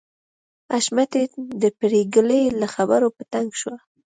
حشمتي 0.71 1.23
د 1.61 1.63
پريګلې 1.79 2.41
له 2.59 2.67
خبرو 2.75 3.07
په 3.15 3.23
تنګ 3.31 3.49
شو 3.61 3.73